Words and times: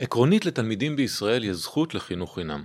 עקרונית 0.00 0.46
לתלמידים 0.46 0.96
בישראל 0.96 1.44
יש 1.44 1.56
זכות 1.56 1.94
לחינוך 1.94 2.34
חינם, 2.34 2.64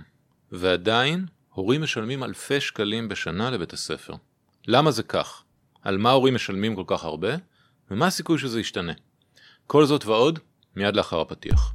ועדיין 0.52 1.26
הורים 1.48 1.82
משלמים 1.82 2.24
אלפי 2.24 2.60
שקלים 2.60 3.08
בשנה 3.08 3.50
לבית 3.50 3.72
הספר. 3.72 4.14
למה 4.66 4.90
זה 4.90 5.02
כך? 5.02 5.42
על 5.82 5.98
מה 5.98 6.10
הורים 6.10 6.34
משלמים 6.34 6.76
כל 6.76 6.84
כך 6.86 7.04
הרבה? 7.04 7.28
ומה 7.90 8.06
הסיכוי 8.06 8.38
שזה 8.38 8.60
ישתנה? 8.60 8.92
כל 9.66 9.86
זאת 9.86 10.04
ועוד, 10.04 10.38
מיד 10.76 10.96
לאחר 10.96 11.20
הפתיח. 11.20 11.72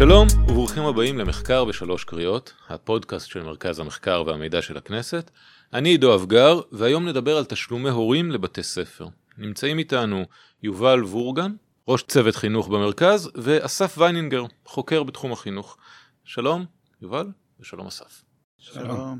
שלום 0.00 0.26
וברוכים 0.48 0.82
הבאים 0.82 1.18
למחקר 1.18 1.64
בשלוש 1.64 2.04
קריאות, 2.04 2.52
הפודקאסט 2.68 3.28
של 3.28 3.42
מרכז 3.42 3.78
המחקר 3.78 4.22
והמידע 4.26 4.62
של 4.62 4.76
הכנסת. 4.76 5.30
אני 5.72 5.88
עידו 5.88 6.14
אבגר, 6.14 6.60
והיום 6.72 7.08
נדבר 7.08 7.36
על 7.36 7.44
תשלומי 7.44 7.90
הורים 7.90 8.30
לבתי 8.30 8.62
ספר. 8.62 9.06
נמצאים 9.38 9.78
איתנו 9.78 10.24
יובל 10.62 11.04
וורגן, 11.04 11.52
ראש 11.88 12.02
צוות 12.02 12.36
חינוך 12.36 12.68
במרכז, 12.68 13.30
ואסף 13.34 13.98
ויינינגר, 13.98 14.44
חוקר 14.64 15.02
בתחום 15.02 15.32
החינוך. 15.32 15.76
שלום, 16.24 16.64
יובל, 17.02 17.26
ושלום 17.60 17.86
אסף. 17.86 18.22
שלום. 18.58 19.18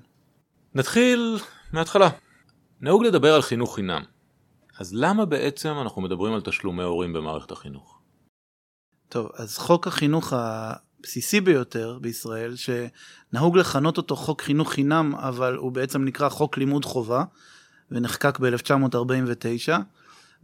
נתחיל 0.75 1.39
מההתחלה. 1.73 2.09
נהוג 2.81 3.05
לדבר 3.05 3.35
על 3.35 3.43
חינוך 3.43 3.75
חינם. 3.75 4.03
אז 4.79 4.95
למה 4.95 5.25
בעצם 5.25 5.75
אנחנו 5.81 6.03
מדברים 6.03 6.35
על 6.35 6.41
תשלומי 6.41 6.83
הורים 6.83 7.13
במערכת 7.13 7.51
החינוך? 7.51 8.00
טוב, 9.11 9.29
אז 9.35 9.59
חוק 9.59 9.87
החינוך 9.87 10.33
הבסיסי 10.37 11.41
ביותר 11.41 11.99
בישראל, 12.01 12.55
שנהוג 12.57 13.59
לכנות 13.59 13.97
אותו 13.97 14.17
חוק 14.17 14.43
חינוך 14.43 14.73
חינם, 14.73 15.15
אבל 15.15 15.57
הוא 15.57 15.73
בעצם 15.73 16.05
נקרא 16.05 16.29
חוק 16.29 16.59
לימוד 16.59 16.85
חובה, 16.85 17.25
ונחקק 17.91 18.39
ב-1949, 18.39 19.73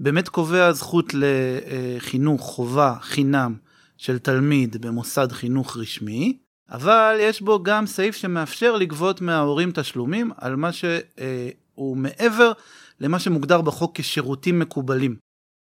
באמת 0.00 0.28
קובע 0.28 0.72
זכות 0.72 1.12
לחינוך 1.14 2.42
חובה 2.42 2.94
חינם 3.00 3.54
של 3.96 4.18
תלמיד 4.18 4.86
במוסד 4.86 5.32
חינוך 5.32 5.76
רשמי, 5.76 6.38
אבל 6.70 7.16
יש 7.20 7.42
בו 7.42 7.62
גם 7.62 7.86
סעיף 7.86 8.16
שמאפשר 8.16 8.76
לגבות 8.76 9.20
מההורים 9.20 9.70
תשלומים 9.74 10.30
על 10.36 10.56
מה 10.56 10.70
שהוא 10.72 11.96
מעבר 11.96 12.52
למה 13.00 13.18
שמוגדר 13.18 13.60
בחוק 13.60 14.00
כשירותים 14.00 14.58
מקובלים. 14.58 15.25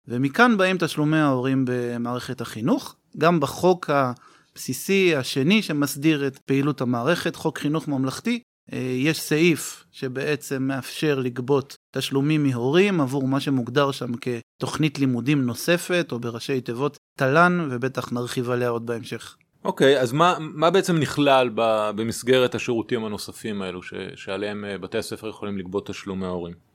ומכאן 0.08 0.56
באים 0.56 0.76
תשלומי 0.78 1.18
ההורים 1.18 1.64
במערכת 1.68 2.40
החינוך. 2.40 2.94
גם 3.18 3.40
בחוק 3.40 3.90
הבסיסי 3.90 5.16
השני 5.16 5.62
שמסדיר 5.62 6.26
את 6.26 6.38
פעילות 6.38 6.80
המערכת, 6.80 7.36
חוק 7.36 7.58
חינוך 7.58 7.88
ממלכתי, 7.88 8.42
אה, 8.72 8.78
יש 8.78 9.20
סעיף 9.20 9.84
שבעצם 9.92 10.62
מאפשר 10.62 11.18
לגבות 11.18 11.76
תשלומים 11.90 12.42
מהורים 12.42 13.00
עבור 13.00 13.28
מה 13.28 13.40
שמוגדר 13.40 13.90
שם 13.90 14.12
כתוכנית 14.16 14.98
לימודים 14.98 15.46
נוספת, 15.46 16.08
או 16.12 16.18
בראשי 16.18 16.60
תיבות 16.60 16.96
תל"ן, 17.18 17.68
ובטח 17.70 18.12
נרחיב 18.12 18.50
עליה 18.50 18.68
עוד 18.68 18.86
בהמשך. 18.86 19.36
אוקיי, 19.64 19.96
okay, 19.96 20.00
אז 20.00 20.12
מה, 20.12 20.36
מה 20.40 20.70
בעצם 20.70 20.98
נכלל 20.98 21.50
במסגרת 21.96 22.54
השירותים 22.54 23.04
הנוספים 23.04 23.62
האלו 23.62 23.82
ש, 23.82 23.94
שעליהם 24.14 24.64
אה, 24.64 24.78
בתי 24.78 24.98
הספר 24.98 25.28
יכולים 25.28 25.58
לגבות 25.58 25.86
תשלומי 25.86 26.26
ההורים? 26.26 26.67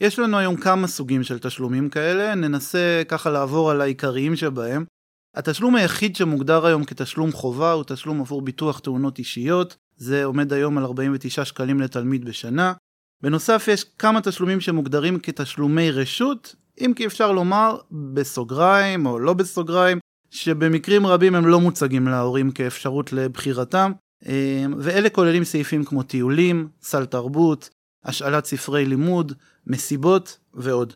יש 0.00 0.18
לנו 0.18 0.38
היום 0.38 0.56
כמה 0.56 0.86
סוגים 0.86 1.22
של 1.22 1.38
תשלומים 1.38 1.88
כאלה, 1.88 2.34
ננסה 2.34 3.02
ככה 3.08 3.30
לעבור 3.30 3.70
על 3.70 3.80
העיקריים 3.80 4.36
שבהם. 4.36 4.84
התשלום 5.36 5.76
היחיד 5.76 6.16
שמוגדר 6.16 6.66
היום 6.66 6.84
כתשלום 6.84 7.32
חובה 7.32 7.72
הוא 7.72 7.84
תשלום 7.86 8.20
עבור 8.20 8.42
ביטוח 8.42 8.78
תאונות 8.78 9.18
אישיות, 9.18 9.76
זה 9.96 10.24
עומד 10.24 10.52
היום 10.52 10.78
על 10.78 10.84
49 10.84 11.44
שקלים 11.44 11.80
לתלמיד 11.80 12.24
בשנה. 12.24 12.72
בנוסף 13.22 13.68
יש 13.68 13.84
כמה 13.84 14.20
תשלומים 14.20 14.60
שמוגדרים 14.60 15.18
כתשלומי 15.18 15.90
רשות, 15.90 16.54
אם 16.80 16.92
כי 16.96 17.06
אפשר 17.06 17.32
לומר 17.32 17.76
בסוגריים 17.90 19.06
או 19.06 19.18
לא 19.18 19.32
בסוגריים, 19.32 19.98
שבמקרים 20.30 21.06
רבים 21.06 21.34
הם 21.34 21.46
לא 21.46 21.60
מוצגים 21.60 22.08
להורים 22.08 22.50
כאפשרות 22.50 23.12
לבחירתם, 23.12 23.92
אה, 24.26 24.64
ואלה 24.78 25.10
כוללים 25.10 25.44
סעיפים 25.44 25.84
כמו 25.84 26.02
טיולים, 26.02 26.68
סל 26.82 27.04
תרבות, 27.04 27.70
השאלת 28.04 28.44
ספרי 28.44 28.84
לימוד, 28.84 29.32
מסיבות 29.66 30.38
ועוד. 30.54 30.92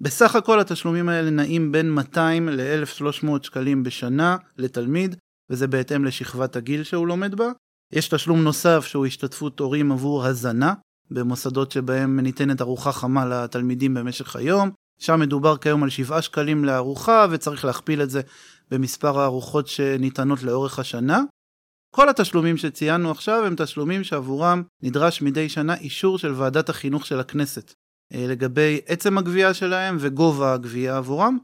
בסך 0.00 0.36
הכל 0.36 0.60
התשלומים 0.60 1.08
האלה 1.08 1.30
נעים 1.30 1.72
בין 1.72 1.90
200 1.90 2.48
ל-1300 2.48 3.26
שקלים 3.42 3.82
בשנה 3.82 4.36
לתלמיד, 4.58 5.16
וזה 5.50 5.66
בהתאם 5.66 6.04
לשכבת 6.04 6.56
הגיל 6.56 6.84
שהוא 6.84 7.06
לומד 7.06 7.34
בה. 7.34 7.52
יש 7.92 8.08
תשלום 8.08 8.42
נוסף 8.42 8.84
שהוא 8.86 9.06
השתתפות 9.06 9.60
הורים 9.60 9.92
עבור 9.92 10.24
הזנה, 10.24 10.74
במוסדות 11.10 11.72
שבהם 11.72 12.20
ניתנת 12.20 12.60
ארוחה 12.60 12.92
חמה 12.92 13.26
לתלמידים 13.26 13.94
במשך 13.94 14.36
היום. 14.36 14.70
שם 15.00 15.20
מדובר 15.20 15.56
כיום 15.56 15.82
על 15.82 15.90
7 15.90 16.22
שקלים 16.22 16.64
לארוחה, 16.64 17.26
וצריך 17.30 17.64
להכפיל 17.64 18.02
את 18.02 18.10
זה 18.10 18.20
במספר 18.70 19.20
הארוחות 19.20 19.66
שניתנות 19.66 20.42
לאורך 20.42 20.78
השנה. 20.78 21.22
כל 21.94 22.08
התשלומים 22.08 22.56
שציינו 22.56 23.10
עכשיו 23.10 23.44
הם 23.44 23.54
תשלומים 23.56 24.04
שעבורם 24.04 24.62
נדרש 24.82 25.22
מדי 25.22 25.48
שנה 25.48 25.74
אישור 25.74 26.18
של 26.18 26.32
ועדת 26.32 26.68
החינוך 26.68 27.06
של 27.06 27.20
הכנסת 27.20 27.74
לגבי 28.10 28.80
עצם 28.86 29.18
הגבייה 29.18 29.54
שלהם 29.54 29.96
וגובה 30.00 30.52
הגבייה 30.52 30.96
עבורם, 30.96 31.38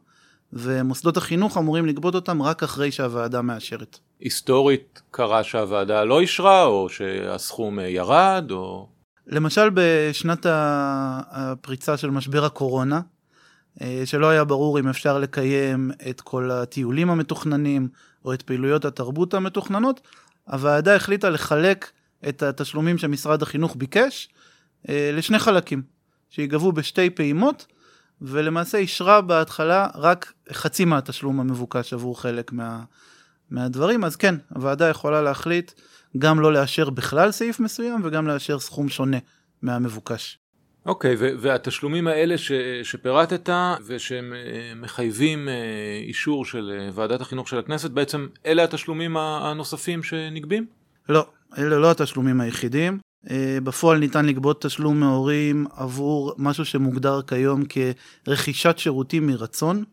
ומוסדות 0.52 1.16
החינוך 1.16 1.58
אמורים 1.58 1.86
לגבות 1.86 2.14
אותם 2.14 2.42
רק 2.42 2.62
אחרי 2.62 2.90
שהוועדה 2.90 3.42
מאשרת. 3.42 3.98
היסטורית 4.20 5.02
קרה 5.10 5.44
שהוועדה 5.44 6.04
לא 6.04 6.20
אישרה 6.20 6.64
או 6.64 6.88
שהסכום 6.88 7.78
אה, 7.78 7.88
ירד 7.88 8.48
או... 8.50 8.88
למשל 9.26 9.70
בשנת 9.74 10.46
הפריצה 10.48 11.96
של 11.96 12.10
משבר 12.10 12.44
הקורונה, 12.44 13.00
אה, 13.82 14.02
שלא 14.04 14.30
היה 14.30 14.44
ברור 14.44 14.78
אם 14.78 14.88
אפשר 14.88 15.18
לקיים 15.18 15.90
את 16.10 16.20
כל 16.20 16.50
הטיולים 16.50 17.10
המתוכננים 17.10 17.88
או 18.24 18.32
את 18.32 18.42
פעילויות 18.42 18.84
התרבות 18.84 19.34
המתוכננות, 19.34 20.00
הוועדה 20.44 20.96
החליטה 20.96 21.30
לחלק 21.30 21.90
את 22.28 22.42
התשלומים 22.42 22.98
שמשרד 22.98 23.42
החינוך 23.42 23.76
ביקש 23.76 24.28
אה, 24.88 25.10
לשני 25.12 25.38
חלקים, 25.38 25.82
שיגבו 26.36 26.72
בשתי 26.72 27.10
פעימות, 27.10 27.66
ולמעשה 28.20 28.78
אישרה 28.78 29.20
בהתחלה 29.20 29.88
רק 29.94 30.32
חצי 30.52 30.84
מהתשלום 30.84 31.40
המבוקש 31.40 31.92
עבור 31.92 32.20
חלק 32.20 32.52
מה, 32.52 32.82
מהדברים, 33.50 34.04
אז 34.04 34.16
כן, 34.16 34.34
הוועדה 34.54 34.88
יכולה 34.88 35.22
להחליט 35.22 35.72
גם 36.18 36.40
לא 36.40 36.52
לאשר 36.52 36.90
בכלל 36.90 37.30
סעיף 37.30 37.60
מסוים 37.60 38.00
וגם 38.04 38.26
לאשר 38.26 38.58
סכום 38.58 38.88
שונה 38.88 39.16
מהמבוקש. 39.62 40.38
אוקיי, 40.86 41.14
okay, 41.14 41.18
והתשלומים 41.38 42.06
האלה 42.06 42.38
ש- 42.38 42.52
שפירטת 42.82 43.48
ושהם 43.86 44.32
אה, 44.32 44.72
מחייבים 44.76 45.48
אה, 45.48 45.54
אישור 46.02 46.44
של 46.44 46.72
אה, 46.78 46.88
ועדת 46.94 47.20
החינוך 47.20 47.48
של 47.48 47.58
הכנסת, 47.58 47.90
בעצם 47.90 48.26
אלה 48.46 48.64
התשלומים 48.64 49.16
הנוספים 49.16 50.02
שנגבים? 50.02 50.66
לא, 51.08 51.26
אלה 51.58 51.78
לא 51.78 51.90
התשלומים 51.90 52.40
היחידים. 52.40 52.98
בפועל 53.62 53.98
ניתן 53.98 54.26
לגבות 54.26 54.62
תשלום 54.62 55.00
מהורים 55.00 55.66
עבור 55.76 56.34
משהו 56.38 56.64
שמוגדר 56.64 57.22
כיום 57.22 57.62
כרכישת 58.24 58.78
שירותים 58.78 59.26
מרצון. 59.26 59.84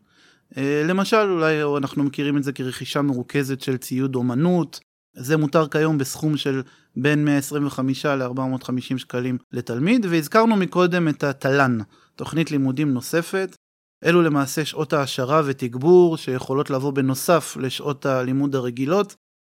למשל, 0.58 1.30
אולי 1.30 1.62
אנחנו 1.76 2.04
מכירים 2.04 2.36
את 2.36 2.44
זה 2.44 2.52
כרכישה 2.52 3.02
מרוכזת 3.02 3.60
של 3.60 3.76
ציוד 3.76 4.14
אומנות, 4.14 4.80
זה 5.16 5.36
מותר 5.36 5.68
כיום 5.68 5.98
בסכום 5.98 6.36
של 6.36 6.62
בין 6.96 7.24
125 7.24 8.06
ל-450 8.06 8.98
שקלים 8.98 9.38
לתלמיד, 9.52 10.06
והזכרנו 10.10 10.56
מקודם 10.56 11.08
את 11.08 11.24
התל"ן, 11.24 11.78
תוכנית 12.16 12.50
לימודים 12.50 12.94
נוספת. 12.94 13.56
אלו 14.04 14.22
למעשה 14.22 14.64
שעות 14.64 14.92
העשרה 14.92 15.42
ותגבור 15.44 16.16
שיכולות 16.16 16.70
לבוא 16.70 16.90
בנוסף 16.90 17.56
לשעות 17.60 18.06
הלימוד 18.06 18.54
הרגילות. 18.54 19.14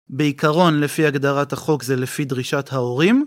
בעיקרון, 0.10 0.80
לפי 0.80 1.06
הגדרת 1.06 1.54
החוק, 1.54 1.84
זה 1.84 1.96
לפי 1.96 2.26
דרישת 2.26 2.70
ההורים, 2.72 3.26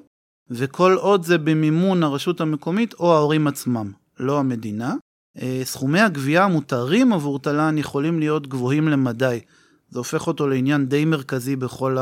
וכל 0.55 0.97
עוד 1.01 1.25
זה 1.25 1.39
במימון 1.39 2.03
הרשות 2.03 2.41
המקומית 2.41 2.95
או 2.95 3.15
ההורים 3.15 3.47
עצמם, 3.47 3.93
לא 4.21 4.39
המדינה. 4.39 4.95
אה, 5.43 5.61
סכומי 5.65 6.01
הגבייה 6.01 6.45
המותרים 6.45 7.13
עבור 7.13 7.39
תל"ן 7.39 7.79
יכולים 7.79 8.19
להיות 8.19 8.47
גבוהים 8.47 8.89
למדי. 8.89 9.41
זה 9.91 9.99
הופך 9.99 10.27
אותו 10.27 10.49
לעניין 10.49 10.87
די 10.87 11.05
מרכזי 11.05 11.57
בכל 11.57 11.97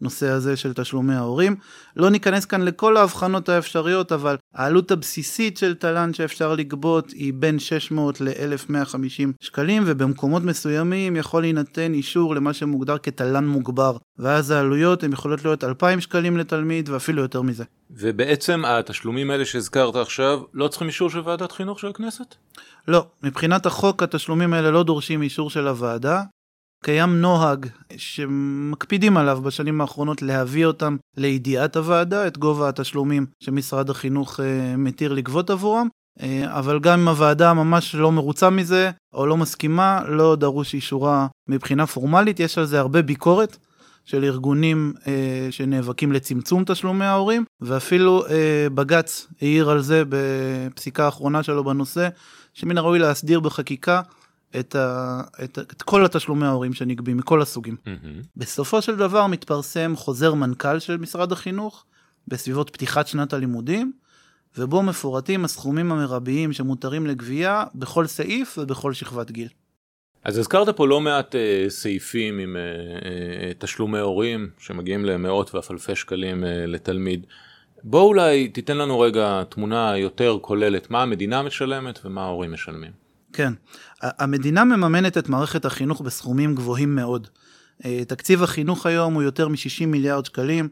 הנושא 0.00 0.28
הזה 0.28 0.56
של 0.56 0.72
תשלומי 0.72 1.14
ההורים. 1.14 1.56
לא 1.96 2.10
ניכנס 2.10 2.44
כאן 2.44 2.62
לכל 2.62 2.96
ההבחנות 2.96 3.48
האפשריות, 3.48 4.12
אבל 4.12 4.36
העלות 4.54 4.90
הבסיסית 4.90 5.56
של 5.56 5.74
תל"ן 5.74 6.12
שאפשר 6.12 6.54
לגבות 6.54 7.10
היא 7.10 7.32
בין 7.36 7.58
600 7.58 8.20
ל-1150 8.20 9.28
שקלים, 9.40 9.82
ובמקומות 9.86 10.42
מסוימים 10.42 11.16
יכול 11.16 11.42
להינתן 11.42 11.94
אישור 11.94 12.34
למה 12.34 12.52
שמוגדר 12.52 12.98
כתל"ן 12.98 13.46
מוגבר, 13.46 13.96
ואז 14.18 14.50
העלויות 14.50 15.02
הן 15.02 15.12
יכולות 15.12 15.44
להיות 15.44 15.64
2,000 15.64 16.00
שקלים 16.00 16.36
לתלמיד 16.36 16.88
ואפילו 16.88 17.22
יותר 17.22 17.42
מזה. 17.42 17.64
ובעצם 17.90 18.64
התשלומים 18.64 19.30
האלה 19.30 19.44
שהזכרת 19.44 19.96
עכשיו 19.96 20.40
לא 20.54 20.68
צריכים 20.68 20.88
אישור 20.88 21.10
של 21.10 21.20
ועדת 21.24 21.52
חינוך 21.52 21.80
של 21.80 21.88
הכנסת? 21.88 22.34
לא, 22.88 23.06
מבחינת 23.22 23.66
החוק 23.66 24.02
התשלומים 24.02 24.52
האלה 24.52 24.70
לא 24.70 24.82
דורשים 24.82 25.22
אישור 25.22 25.50
של 25.50 25.68
הוועדה, 25.68 26.22
קיים 26.84 27.20
נוהג 27.20 27.66
שמקפידים 27.96 29.16
עליו 29.16 29.40
בשנים 29.42 29.80
האחרונות 29.80 30.22
להביא 30.22 30.66
אותם 30.66 30.96
לידיעת 31.16 31.76
הוועדה, 31.76 32.26
את 32.26 32.38
גובה 32.38 32.68
התשלומים 32.68 33.26
שמשרד 33.40 33.90
החינוך 33.90 34.40
אה, 34.40 34.76
מתיר 34.76 35.12
לגבות 35.12 35.50
עבורם, 35.50 35.88
אה, 36.20 36.58
אבל 36.58 36.80
גם 36.80 37.00
אם 37.00 37.08
הוועדה 37.08 37.54
ממש 37.54 37.94
לא 37.94 38.12
מרוצה 38.12 38.50
מזה 38.50 38.90
או 39.12 39.26
לא 39.26 39.36
מסכימה, 39.36 40.00
לא 40.08 40.36
דרוש 40.36 40.74
אישורה 40.74 41.26
מבחינה 41.48 41.86
פורמלית, 41.86 42.40
יש 42.40 42.58
על 42.58 42.64
זה 42.64 42.80
הרבה 42.80 43.02
ביקורת. 43.02 43.56
של 44.04 44.24
ארגונים 44.24 44.92
אה, 45.06 45.48
שנאבקים 45.50 46.12
לצמצום 46.12 46.64
תשלומי 46.66 47.04
ההורים, 47.04 47.44
ואפילו 47.60 48.26
אה, 48.26 48.66
בג"ץ 48.74 49.26
העיר 49.40 49.70
על 49.70 49.80
זה 49.80 50.02
בפסיקה 50.08 51.04
האחרונה 51.04 51.42
שלו 51.42 51.64
בנושא, 51.64 52.08
שמן 52.54 52.78
הראוי 52.78 52.98
להסדיר 52.98 53.40
בחקיקה 53.40 54.00
את, 54.60 54.74
ה, 54.74 55.20
את, 55.44 55.58
את 55.58 55.82
כל 55.82 56.04
התשלומי 56.04 56.46
ההורים 56.46 56.72
שנגבים 56.72 57.16
מכל 57.16 57.42
הסוגים. 57.42 57.76
Mm-hmm. 57.84 58.26
בסופו 58.36 58.82
של 58.82 58.96
דבר 58.96 59.26
מתפרסם 59.26 59.92
חוזר 59.96 60.34
מנכ"ל 60.34 60.78
של 60.78 60.96
משרד 60.96 61.32
החינוך 61.32 61.84
בסביבות 62.28 62.70
פתיחת 62.70 63.06
שנת 63.06 63.32
הלימודים, 63.32 63.92
ובו 64.58 64.82
מפורטים 64.82 65.44
הסכומים 65.44 65.92
המרביים 65.92 66.52
שמותרים 66.52 67.06
לגבייה 67.06 67.64
בכל 67.74 68.06
סעיף 68.06 68.58
ובכל 68.58 68.92
שכבת 68.92 69.30
גיל. 69.30 69.48
אז 70.24 70.38
הזכרת 70.38 70.68
פה 70.68 70.88
לא 70.88 71.00
מעט 71.00 71.34
אה, 71.34 71.64
סעיפים 71.68 72.38
עם 72.38 72.56
אה, 72.56 72.62
אה, 72.62 73.52
תשלומי 73.58 73.98
הורים 73.98 74.50
שמגיעים 74.58 75.04
למאות 75.04 75.54
ואף 75.54 75.70
אלפי 75.70 75.96
שקלים 75.96 76.44
אה, 76.44 76.66
לתלמיד. 76.66 77.26
בוא 77.82 78.02
אולי 78.02 78.48
תיתן 78.48 78.76
לנו 78.76 79.00
רגע 79.00 79.42
תמונה 79.48 79.98
יותר 79.98 80.38
כוללת 80.40 80.90
מה 80.90 81.02
המדינה 81.02 81.42
משלמת 81.42 81.98
ומה 82.04 82.22
ההורים 82.22 82.52
משלמים. 82.52 83.03
כן, 83.34 83.52
המדינה 84.00 84.64
מממנת 84.64 85.18
את 85.18 85.28
מערכת 85.28 85.64
החינוך 85.64 86.00
בסכומים 86.00 86.54
גבוהים 86.54 86.94
מאוד. 86.94 87.28
אה, 87.84 88.02
תקציב 88.08 88.42
החינוך 88.42 88.86
היום 88.86 89.14
הוא 89.14 89.22
יותר 89.22 89.48
מ-60 89.48 89.86
מיליארד 89.86 90.26
שקלים, 90.26 90.68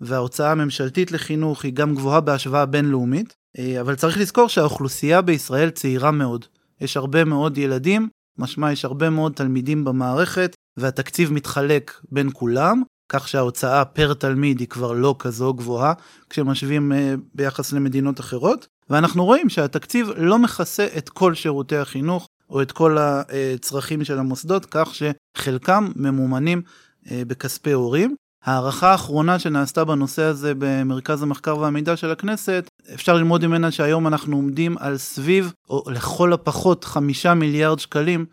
וההוצאה 0.00 0.52
הממשלתית 0.52 1.12
לחינוך 1.12 1.64
היא 1.64 1.72
גם 1.72 1.94
גבוהה 1.94 2.20
בהשוואה 2.20 2.66
בינלאומית, 2.66 3.34
אה, 3.58 3.80
אבל 3.80 3.94
צריך 3.94 4.18
לזכור 4.18 4.48
שהאוכלוסייה 4.48 5.22
בישראל 5.22 5.70
צעירה 5.70 6.10
מאוד. 6.10 6.44
יש 6.80 6.96
הרבה 6.96 7.24
מאוד 7.24 7.58
ילדים 7.58 8.08
משמע 8.38 8.72
יש 8.72 8.84
הרבה 8.84 9.10
מאוד 9.10 9.32
תלמידים 9.32 9.84
במערכת 9.84 10.54
והתקציב 10.76 11.32
מתחלק 11.32 12.00
בין 12.12 12.30
כולם, 12.32 12.82
כך 13.08 13.28
שההוצאה 13.28 13.84
פר 13.84 14.14
תלמיד 14.14 14.60
היא 14.60 14.68
כבר 14.68 14.92
לא 14.92 15.14
כזו 15.18 15.54
גבוהה 15.54 15.92
כשמשווים 16.30 16.92
uh, 16.92 17.20
ביחס 17.34 17.72
למדינות 17.72 18.20
אחרות, 18.20 18.66
ואנחנו 18.90 19.24
רואים 19.24 19.48
שהתקציב 19.48 20.10
לא 20.16 20.38
מכסה 20.38 20.86
את 20.98 21.08
כל 21.08 21.34
שירותי 21.34 21.76
החינוך 21.76 22.28
או 22.50 22.62
את 22.62 22.72
כל 22.72 22.96
הצרכים 23.00 24.04
של 24.04 24.18
המוסדות, 24.18 24.66
כך 24.70 24.92
שחלקם 24.94 25.92
ממומנים 25.96 26.62
uh, 27.04 27.08
בכספי 27.26 27.72
הורים. 27.72 28.14
הערכה 28.44 28.90
האחרונה 28.90 29.38
שנעשתה 29.38 29.84
בנושא 29.84 30.22
הזה 30.22 30.52
במרכז 30.58 31.22
המחקר 31.22 31.58
והמידע 31.58 31.96
של 31.96 32.10
הכנסת, 32.10 32.68
אפשר 32.94 33.14
ללמוד 33.14 33.46
ממנה 33.46 33.70
שהיום 33.70 34.06
אנחנו 34.06 34.36
עומדים 34.36 34.78
על 34.78 34.96
סביב, 34.96 35.52
או 35.70 35.84
לכל 35.90 36.32
הפחות 36.32 36.84
חמישה 36.84 37.34
מיליארד 37.34 37.78
שקלים 37.78 38.26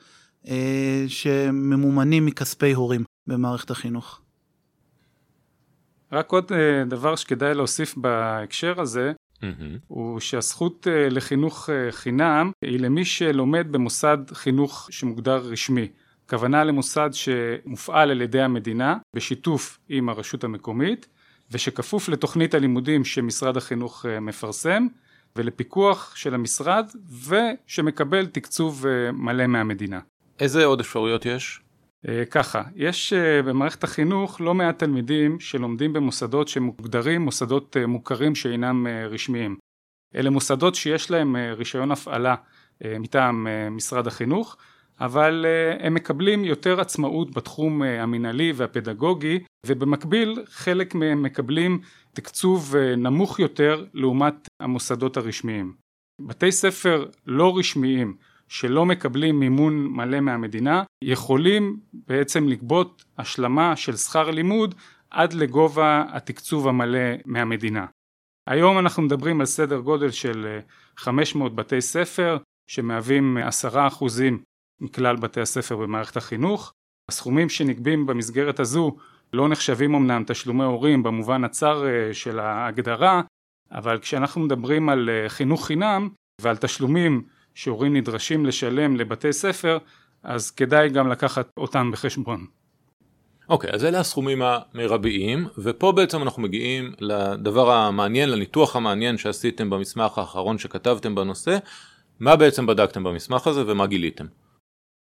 אה, 0.48 1.06
שממומנים 1.08 2.26
מכספי 2.26 2.74
הורים 2.74 3.04
במערכת 3.28 3.72
החינוך. 3.72 4.22
רק 6.12 6.32
עוד 6.32 6.52
אה, 6.52 6.86
דבר 6.86 7.16
שכדאי 7.16 7.54
להוסיף 7.54 7.98
בהקשר 7.98 8.82
הזה, 8.82 9.12
mm-hmm. 9.42 9.78
הוא 9.88 10.20
שהזכות 10.20 10.88
אה, 10.88 11.10
לחינוך 11.10 11.70
אה, 11.70 11.92
חינם 11.92 12.52
היא 12.62 12.80
למי 12.80 13.06
שלומד 13.06 13.68
במוסד 13.72 14.18
חינוך 14.34 14.88
שמוגדר 14.92 15.38
רשמי. 15.38 15.88
הכוונה 16.26 16.64
למוסד 16.64 17.10
שמופעל 17.14 18.12
על 18.12 18.22
ידי 18.22 18.42
המדינה 18.42 18.98
בשיתוף 19.16 19.80
עם 19.90 20.10
הרשות 20.10 20.44
המקומית 20.44 21.08
ושכפוף 21.52 22.10
לתוכנית 22.10 22.54
הלימודים 22.54 23.06
שמשרד 23.06 23.58
החינוך 23.58 24.06
אה, 24.06 24.20
מפרסם 24.20 24.88
ולפיקוח 25.36 26.16
של 26.16 26.34
המשרד 26.34 26.92
ושמקבל 27.28 28.26
תקצוב 28.26 28.86
מלא 29.14 29.48
מהמדינה. 29.48 30.00
איזה 30.40 30.66
עוד 30.66 30.80
אפשרויות 30.80 31.26
יש? 31.26 31.62
אה, 32.08 32.26
ככה, 32.26 32.64
יש 32.76 33.14
במערכת 33.46 33.84
החינוך 33.84 34.42
לא 34.42 34.54
מעט 34.54 34.80
תלמידים 34.80 35.40
שלומדים 35.40 35.94
במוסדות 35.94 36.48
שמוגדרים 36.48 37.22
מוסדות 37.22 37.78
מוכרים 37.88 38.36
שאינם 38.36 38.88
רשמיים. 38.88 39.58
אלה 40.16 40.30
מוסדות 40.30 40.76
שיש 40.76 41.12
להם 41.12 41.36
רישיון 41.36 41.92
הפעלה 41.92 42.36
מטעם 42.86 43.48
משרד 43.72 44.08
החינוך 44.08 44.58
אבל 45.00 45.46
הם 45.80 45.94
מקבלים 45.94 46.46
יותר 46.46 46.82
עצמאות 46.82 47.32
בתחום 47.32 47.82
המינהלי 47.84 48.52
והפדגוגי 48.56 49.40
ובמקביל 49.66 50.44
חלק 50.46 50.96
מהם 50.96 51.24
מקבלים 51.24 51.80
תקצוב 52.14 52.76
נמוך 52.98 53.40
יותר 53.40 53.86
לעומת 53.94 54.48
המוסדות 54.60 55.18
הרשמיים. 55.18 55.74
בתי 56.22 56.52
ספר 56.52 57.06
לא 57.26 57.58
רשמיים 57.58 58.18
שלא 58.48 58.86
מקבלים 58.86 59.40
מימון 59.40 59.88
מלא 59.88 60.20
מהמדינה 60.20 60.84
יכולים 61.04 61.80
בעצם 61.94 62.48
לגבות 62.48 63.06
השלמה 63.18 63.76
של 63.76 63.96
שכר 63.96 64.32
לימוד 64.32 64.76
עד 65.12 65.34
לגובה 65.34 66.04
התקצוב 66.10 66.68
המלא 66.68 67.00
מהמדינה. 67.26 67.86
היום 68.48 68.80
אנחנו 68.80 69.04
מדברים 69.04 69.40
על 69.40 69.46
סדר 69.46 69.80
גודל 69.80 70.12
של 70.12 70.60
500 70.98 71.56
בתי 71.56 71.82
ספר 71.82 72.38
שמהווים 72.70 73.38
10% 73.64 73.72
מכלל 74.82 75.16
בתי 75.16 75.42
הספר 75.42 75.78
במערכת 75.78 76.18
החינוך. 76.18 76.74
הסכומים 77.10 77.50
שנגבים 77.50 78.06
במסגרת 78.06 78.60
הזו 78.60 78.98
לא 79.34 79.50
נחשבים 79.50 79.96
אמנם 79.96 80.24
תשלומי 80.28 80.64
הורים 80.64 81.04
במובן 81.04 81.44
הצר 81.44 81.88
אה, 81.88 82.14
של 82.14 82.40
ההגדרה, 82.40 83.22
אבל 83.72 84.00
כשאנחנו 84.00 84.42
מדברים 84.42 84.90
על 84.90 85.10
אה, 85.10 85.30
חינוך 85.30 85.68
חינם 85.68 86.10
ועל 86.42 86.58
תשלומים 86.58 87.24
שהורים 87.58 87.96
נדרשים 87.96 88.46
לשלם 88.46 88.96
לבתי 88.96 89.34
ספר, 89.34 89.78
אז 90.24 90.52
כדאי 90.52 90.90
גם 90.90 91.08
לקחת 91.08 91.50
אותם 91.58 91.92
בחשבון. 91.92 92.46
אוקיי, 93.50 93.70
okay, 93.70 93.74
אז 93.74 93.86
אלה 93.86 94.00
הסכומים 94.00 94.42
המרביים, 94.42 95.48
ופה 95.58 95.92
בעצם 95.92 96.22
אנחנו 96.22 96.42
מגיעים 96.42 96.94
לדבר 97.00 97.72
המעניין, 97.72 98.30
לניתוח 98.30 98.76
המעניין 98.76 99.18
שעשיתם 99.18 99.70
במסמך 99.70 100.18
האחרון 100.18 100.58
שכתבתם 100.58 101.16
בנושא. 101.16 101.58
מה 102.20 102.36
בעצם 102.36 102.66
בדקתם 102.66 103.04
במסמך 103.04 103.48
הזה 103.48 103.64
ומה 103.68 103.88
גיליתם? 103.88 104.26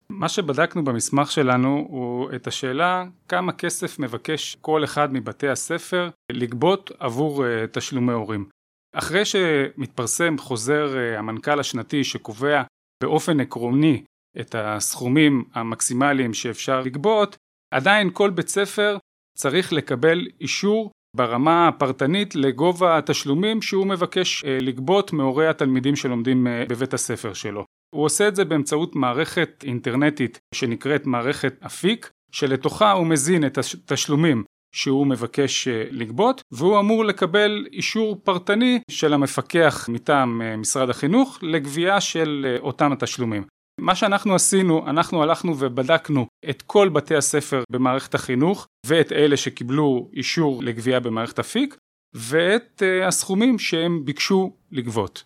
מה 0.09 0.29
שבדקנו 0.29 0.83
במסמך 0.83 1.31
שלנו 1.31 1.87
הוא 1.89 2.29
את 2.35 2.47
השאלה 2.47 3.05
כמה 3.27 3.51
כסף 3.51 3.99
מבקש 3.99 4.57
כל 4.61 4.83
אחד 4.83 5.13
מבתי 5.13 5.47
הספר 5.47 6.09
לגבות 6.31 6.91
עבור 6.99 7.43
uh, 7.43 7.47
תשלומי 7.71 8.13
הורים. 8.13 8.56
אחרי 8.99 9.25
שמתפרסם 9.25 10.37
חוזר 10.37 10.93
uh, 10.93 11.19
המנכ"ל 11.19 11.59
השנתי 11.59 12.03
שקובע 12.03 12.63
באופן 13.03 13.39
עקרוני 13.39 14.03
את 14.39 14.55
הסכומים 14.57 15.43
המקסימליים 15.53 16.33
שאפשר 16.33 16.81
לגבות, 16.81 17.35
עדיין 17.73 18.09
כל 18.13 18.29
בית 18.29 18.47
ספר 18.47 18.97
צריך 19.37 19.73
לקבל 19.73 20.27
אישור 20.41 20.91
ברמה 21.15 21.67
הפרטנית 21.67 22.35
לגובה 22.35 22.97
התשלומים 22.97 23.61
שהוא 23.61 23.87
מבקש 23.87 24.43
uh, 24.43 24.47
לגבות 24.47 25.13
מהורי 25.13 25.47
התלמידים 25.47 25.95
שלומדים 25.95 26.47
uh, 26.47 26.69
בבית 26.69 26.93
הספר 26.93 27.33
שלו. 27.33 27.65
הוא 27.95 28.05
עושה 28.05 28.27
את 28.27 28.35
זה 28.35 28.45
באמצעות 28.45 28.95
מערכת 28.95 29.63
אינטרנטית 29.67 30.39
שנקראת 30.55 31.05
מערכת 31.05 31.63
אפיק, 31.65 32.11
שלתוכה 32.31 32.91
הוא 32.91 33.07
מזין 33.07 33.45
את 33.45 33.57
התשלומים 33.57 34.43
שהוא 34.77 35.07
מבקש 35.07 35.67
אה, 35.67 35.83
לגבות, 35.91 36.41
והוא 36.51 36.79
אמור 36.79 37.05
לקבל 37.05 37.65
אישור 37.73 38.21
פרטני 38.23 38.79
של 38.91 39.13
המפקח 39.13 39.89
מטעם 39.89 40.41
אה, 40.41 40.57
משרד 40.57 40.89
החינוך 40.89 41.39
לגבייה 41.41 42.01
של 42.01 42.45
אה, 42.49 42.59
אותם 42.59 42.91
התשלומים. 42.91 43.43
מה 43.79 43.95
שאנחנו 43.95 44.35
עשינו, 44.35 44.87
אנחנו 44.89 45.23
הלכנו 45.23 45.59
ובדקנו 45.59 46.27
את 46.49 46.61
כל 46.61 46.89
בתי 46.89 47.15
הספר 47.15 47.63
במערכת 47.71 48.15
החינוך 48.15 48.67
ואת 48.85 49.11
אלה 49.11 49.37
שקיבלו 49.37 50.09
אישור 50.13 50.63
לגבייה 50.63 50.99
במערכת 50.99 51.39
אפיק 51.39 51.77
ואת 52.15 52.83
הסכומים 53.07 53.59
שהם 53.59 54.05
ביקשו 54.05 54.55
לגבות. 54.71 55.23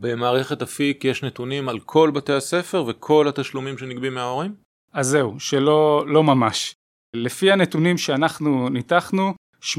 במערכת 0.00 0.62
אפיק 0.62 1.04
יש 1.04 1.24
נתונים 1.24 1.68
על 1.68 1.80
כל 1.80 2.10
בתי 2.10 2.32
הספר 2.32 2.84
וכל 2.86 3.28
התשלומים 3.28 3.78
שנגבים 3.78 4.14
מההורים? 4.14 4.54
אז 4.92 5.06
זהו, 5.06 5.40
שלא 5.40 6.04
לא 6.06 6.22
ממש. 6.22 6.74
לפי 7.14 7.52
הנתונים 7.52 7.98
שאנחנו 7.98 8.68
ניתחנו, 8.68 9.34
86% 9.62 9.76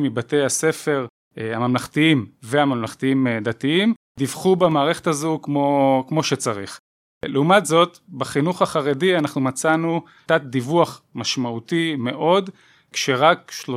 מבתי 0.00 0.42
הספר 0.42 1.06
אה, 1.38 1.56
הממלכתיים 1.56 2.26
והממלכתיים 2.42 3.26
אה, 3.26 3.40
דתיים 3.40 3.94
דיווחו 4.18 4.56
במערכת 4.56 5.06
הזו 5.06 5.38
כמו, 5.42 6.04
כמו 6.08 6.22
שצריך. 6.22 6.78
לעומת 7.24 7.66
זאת, 7.66 7.98
בחינוך 8.08 8.62
החרדי 8.62 9.16
אנחנו 9.16 9.40
מצאנו 9.40 10.02
תת 10.26 10.40
דיווח 10.44 11.02
משמעותי 11.14 11.96
מאוד, 11.96 12.50
כשרק 12.92 13.52
13% 13.64 13.68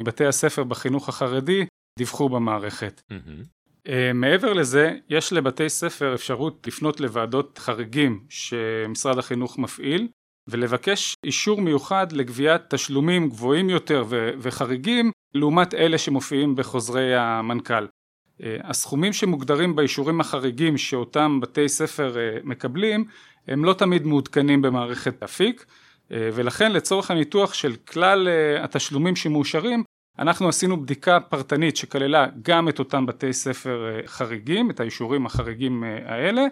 מבתי 0.00 0.26
הספר 0.26 0.64
בחינוך 0.64 1.08
החרדי 1.08 1.66
דיווחו 1.98 2.28
במערכת. 2.28 3.02
Mm-hmm. 3.12 3.90
מעבר 4.14 4.52
לזה, 4.52 4.96
יש 5.08 5.32
לבתי 5.32 5.68
ספר 5.68 6.14
אפשרות 6.14 6.66
לפנות 6.66 7.00
לוועדות 7.00 7.58
חריגים 7.58 8.24
שמשרד 8.28 9.18
החינוך 9.18 9.58
מפעיל, 9.58 10.08
ולבקש 10.48 11.14
אישור 11.24 11.60
מיוחד 11.60 12.12
לגביית 12.12 12.62
תשלומים 12.68 13.28
גבוהים 13.28 13.70
יותר 13.70 14.04
ו- 14.08 14.30
וחריגים 14.38 15.10
לעומת 15.34 15.74
אלה 15.74 15.98
שמופיעים 15.98 16.56
בחוזרי 16.56 17.16
המנכ"ל. 17.16 17.86
אה, 18.42 18.56
הסכומים 18.64 19.12
שמוגדרים 19.12 19.76
באישורים 19.76 20.20
החריגים 20.20 20.78
שאותם 20.78 21.40
בתי 21.40 21.68
ספר 21.68 22.18
אה, 22.18 22.38
מקבלים 22.44 23.04
הם 23.48 23.64
לא 23.64 23.72
תמיד 23.72 24.06
מעודכנים 24.06 24.62
במערכת 24.62 25.22
אפיק 25.22 25.66
אה, 26.12 26.30
ולכן 26.34 26.72
לצורך 26.72 27.10
הניתוח 27.10 27.54
של 27.54 27.76
כלל 27.76 28.28
התשלומים 28.60 29.16
שמאושרים 29.16 29.82
אנחנו 30.18 30.48
עשינו 30.48 30.82
בדיקה 30.82 31.20
פרטנית 31.20 31.76
שכללה 31.76 32.26
גם 32.42 32.68
את 32.68 32.78
אותם 32.78 33.06
בתי 33.06 33.32
ספר 33.32 34.00
חריגים, 34.06 34.70
את 34.70 34.80
האישורים 34.80 35.26
החריגים 35.26 35.84
האלה, 35.84 36.46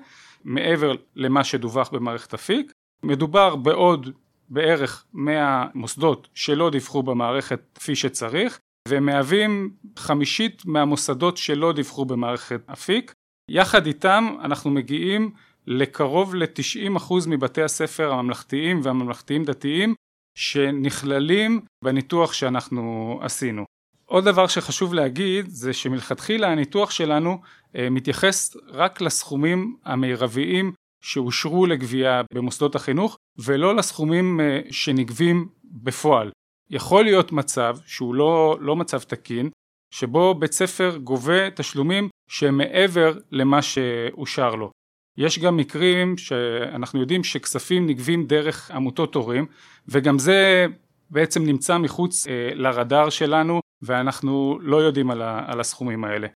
מעבר 0.45 0.93
למה 1.17 1.45
שדווח 1.45 1.89
במערכת 1.89 2.35
אפיק. 2.35 2.73
מדובר 3.05 3.57
בעוד 3.57 4.11
בערך 4.49 5.05
100 5.15 5.67
מוסדות 5.75 6.29
שלא 6.35 6.71
דיווחו 6.71 7.03
במערכת 7.03 7.61
כפי 7.75 7.97
שצריך, 7.97 8.59
והם 8.89 9.07
מהווים 9.07 9.71
חמישית 9.97 10.63
מהמוסדות 10.67 11.37
שלא 11.37 11.73
דיווחו 11.73 12.05
במערכת 12.05 12.61
אפיק. 12.73 13.13
יחד 13.51 13.87
איתם 13.87 14.37
אנחנו 14.45 14.71
מגיעים 14.71 15.31
לקרוב 15.67 16.35
ל-90% 16.35 17.15
מבתי 17.27 17.63
הספר 17.63 18.13
הממלכתיים 18.13 18.81
והממלכתיים 18.83 19.45
דתיים 19.45 19.95
שנכללים 20.39 21.61
בניתוח 21.85 22.33
שאנחנו 22.33 23.19
עשינו. 23.23 23.65
עוד 24.07 24.25
דבר 24.25 24.47
שחשוב 24.47 24.95
להגיד 24.95 25.47
זה 25.49 25.73
שמלכתחילה 25.73 26.49
הניתוח 26.49 26.91
שלנו 26.91 27.39
אה, 27.77 27.91
מתייחס 27.91 28.57
רק 28.69 29.01
לסכומים 29.01 29.77
המרביים 29.85 30.73
שאושרו 31.05 31.67
לגבייה 31.67 32.23
במוסדות 32.35 32.75
החינוך 32.75 33.17
ולא 33.39 33.77
לסכומים 33.77 34.41
אה, 34.41 34.61
שנגבים 34.71 35.49
בפועל. 35.65 36.31
יכול 36.71 37.05
להיות 37.05 37.33
מצב 37.33 37.77
שהוא 37.87 38.15
לא, 38.15 38.57
לא 38.61 38.77
מצב 38.77 38.99
תקין 38.99 39.51
שבו 39.95 40.35
בית 40.35 40.53
ספר 40.53 40.97
גובה 40.97 41.51
תשלומים 41.51 42.09
שהם 42.31 42.57
מעבר 42.57 43.13
למה 43.31 43.63
שאושר 43.63 44.55
לו. 44.55 44.71
יש 45.19 45.39
גם 45.39 45.57
מקרים 45.57 46.19
שאנחנו 46.19 47.01
יודעים 47.01 47.25
שכספים 47.25 47.87
נגבים 47.87 48.27
דרך 48.27 48.71
עמותות 48.71 49.15
הורים 49.15 49.47
וגם 49.89 50.19
זה 50.19 50.67
בעצם 51.11 51.47
נמצא 51.47 51.79
מחוץ 51.79 52.27
אה, 52.27 52.51
לרדאר 52.55 53.11
שלנו 53.11 53.61
ואנחנו 53.83 54.59
לא 54.61 54.77
יודעים 54.77 55.11
על, 55.11 55.23
ה, 55.23 55.45
על 55.47 55.61
הסכומים 55.61 56.05
האלה. 56.05 56.29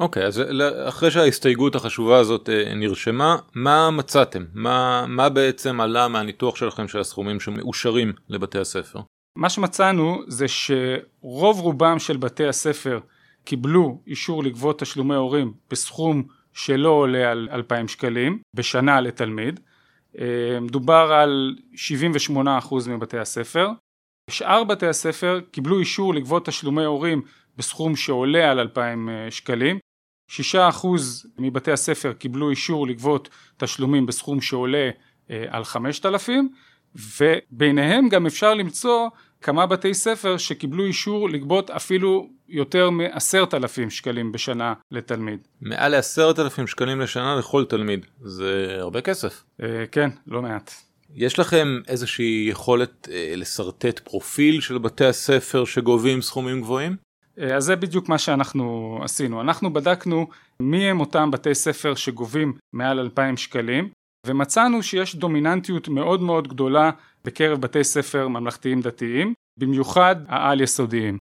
אוקיי, 0.00 0.22
okay, 0.22 0.26
אז 0.26 0.42
אחרי 0.88 1.10
שההסתייגות 1.10 1.74
החשובה 1.74 2.18
הזאת 2.18 2.48
אה, 2.48 2.74
נרשמה, 2.74 3.36
מה 3.54 3.90
מצאתם? 3.90 4.44
מה, 4.54 5.04
מה 5.08 5.28
בעצם 5.28 5.80
עלה 5.80 6.08
מהניתוח 6.08 6.56
שלכם 6.56 6.88
של 6.88 6.98
הסכומים 6.98 7.40
שמאושרים 7.40 8.12
לבתי 8.28 8.58
הספר? 8.58 9.00
מה 9.38 9.50
שמצאנו 9.50 10.22
זה 10.28 10.46
שרוב 10.48 11.60
רובם 11.60 11.98
של 11.98 12.16
בתי 12.16 12.46
הספר 12.46 13.00
קיבלו 13.44 14.02
אישור 14.06 14.44
לגבות 14.44 14.78
תשלומי 14.78 15.14
הורים 15.14 15.52
בסכום 15.70 16.22
שלא 16.52 16.88
עולה 16.88 17.30
על 17.30 17.48
2,000 17.52 17.88
שקלים 17.88 18.38
בשנה 18.56 19.00
לתלמיד. 19.00 19.60
אה, 20.18 20.60
מדובר 20.60 21.12
על 21.12 21.56
78% 21.74 22.88
מבתי 22.88 23.18
הספר. 23.18 23.68
שאר 24.30 24.64
בתי 24.64 24.86
הספר 24.86 25.40
קיבלו 25.50 25.78
אישור 25.78 26.14
לגבות 26.14 26.46
תשלומי 26.46 26.84
הורים 26.84 27.22
בסכום 27.56 27.96
שעולה 27.96 28.50
על 28.50 28.60
2,000 28.60 29.08
אה, 29.08 29.30
שקלים. 30.30 30.70
6% 30.84 30.86
מבתי 31.38 31.72
הספר 31.72 32.12
קיבלו 32.12 32.50
אישור 32.50 32.86
לגבות 32.86 33.28
תשלומים 33.56 34.06
בסכום 34.06 34.40
שעולה 34.40 34.90
אה, 35.30 35.44
על 35.48 35.64
5,000 35.64 36.48
וביניהם 36.96 38.08
גם 38.08 38.26
אפשר 38.26 38.54
למצוא 38.54 39.08
כמה 39.40 39.66
בתי 39.66 39.94
ספר 39.94 40.36
שקיבלו 40.36 40.84
אישור 40.84 41.30
לגבות 41.30 41.70
אפילו 41.70 42.28
יותר 42.48 42.90
מעשרת 42.90 43.54
אלפים 43.54 43.90
שקלים 43.90 44.32
בשנה 44.32 44.74
לתלמיד. 44.90 45.38
מעל 45.60 45.92
לעשרת 45.92 46.38
אלפים 46.38 46.66
שקלים 46.66 47.00
לשנה 47.00 47.36
לכל 47.36 47.64
תלמיד, 47.64 48.06
זה 48.20 48.76
הרבה 48.78 49.00
כסף. 49.00 49.44
אה, 49.62 49.84
כן, 49.92 50.10
לא 50.26 50.42
מעט. 50.42 50.74
יש 51.14 51.38
לכם 51.38 51.80
איזושהי 51.88 52.46
יכולת 52.50 53.08
אה, 53.12 53.32
לשרטט 53.36 53.98
פרופיל 53.98 54.60
של 54.60 54.78
בתי 54.78 55.04
הספר 55.04 55.64
שגובים 55.64 56.22
סכומים 56.22 56.60
גבוהים? 56.60 57.09
אה, 57.40 57.56
אז 57.56 57.64
זה 57.64 57.76
בדיוק 57.76 58.08
מה 58.08 58.18
שאנחנו 58.18 58.98
עשינו. 59.02 59.40
אנחנו 59.40 59.72
בדקנו 59.72 60.26
מי 60.62 60.84
הם 60.84 61.00
אותם 61.00 61.30
בתי 61.30 61.54
ספר 61.54 61.94
שגובים 61.94 62.52
מעל 62.72 62.98
2,000 62.98 63.36
שקלים, 63.36 63.88
ומצאנו 64.26 64.82
שיש 64.82 65.16
דומיננטיות 65.16 65.88
מאוד 65.88 66.22
מאוד 66.22 66.48
גדולה 66.48 66.90
בקרב 67.24 67.60
בתי 67.60 67.84
ספר 67.84 68.28
ממלכתיים 68.28 68.80
דתיים, 68.80 69.34
במיוחד 69.58 70.16
העל 70.28 70.60
יסודיים. 70.60 71.18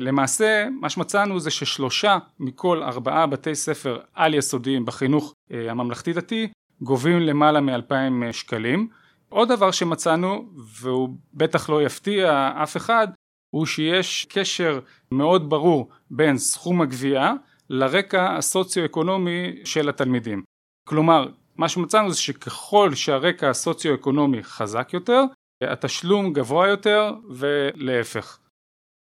למעשה 0.00 0.66
מה 0.80 0.90
שמצאנו 0.90 1.40
זה 1.40 1.50
ששלושה 1.50 2.18
מכל 2.40 2.82
ארבעה 2.82 3.26
בתי 3.26 3.54
ספר 3.54 4.00
על 4.14 4.34
יסודיים 4.34 4.84
בחינוך 4.84 5.34
אה, 5.52 5.70
הממלכתי 5.70 6.12
דתי 6.12 6.48
גובים 6.80 7.20
למעלה 7.20 7.60
מאלפיים 7.60 8.22
אה, 8.22 8.32
שקלים. 8.32 8.88
עוד 9.28 9.48
דבר 9.48 9.70
שמצאנו 9.70 10.48
והוא 10.80 11.08
בטח 11.34 11.70
לא 11.70 11.82
יפתיע 11.82 12.52
אף 12.62 12.76
אחד 12.76 13.08
הוא 13.54 13.66
שיש 13.66 14.26
קשר 14.28 14.80
מאוד 15.10 15.50
ברור 15.50 15.88
בין 16.10 16.38
סכום 16.38 16.80
הגבייה 16.80 17.32
לרקע 17.70 18.36
הסוציו-אקונומי 18.36 19.60
של 19.64 19.88
התלמידים. 19.88 20.42
כלומר 20.88 21.28
מה 21.56 21.68
שמצאנו 21.68 22.10
זה 22.10 22.20
שככל 22.20 22.94
שהרקע 22.94 23.50
הסוציו-אקונומי 23.50 24.42
חזק 24.42 24.90
יותר, 24.92 25.22
התשלום 25.62 26.32
גבוה 26.32 26.68
יותר 26.68 27.12
ולהפך. 27.30 28.38